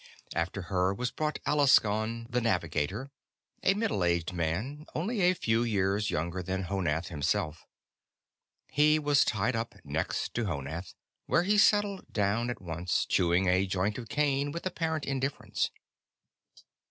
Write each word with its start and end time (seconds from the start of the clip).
After 0.33 0.63
her 0.63 0.95
was 0.95 1.11
brought 1.11 1.37
Alaskon 1.45 2.25
the 2.27 2.41
Navigator, 2.41 3.11
a 3.61 3.75
middle 3.75 4.03
aged 4.03 4.33
man 4.33 4.87
only 4.95 5.21
a 5.21 5.35
few 5.35 5.61
years 5.61 6.09
younger 6.09 6.41
than 6.41 6.63
Honath 6.63 7.09
himself; 7.09 7.67
he 8.71 8.97
was 8.97 9.23
tied 9.23 9.55
up 9.55 9.75
next 9.83 10.33
to 10.33 10.45
Honath, 10.47 10.95
where 11.27 11.43
he 11.43 11.55
settled 11.59 12.11
down 12.11 12.49
at 12.49 12.63
once, 12.63 13.05
chewing 13.05 13.47
at 13.47 13.53
a 13.53 13.67
joint 13.67 13.99
of 13.99 14.09
cane 14.09 14.51
with 14.51 14.65
apparent 14.65 15.05
indifference. 15.05 15.69